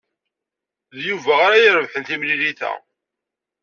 [0.97, 2.71] D Yuba ara irebḥen timlilit-a.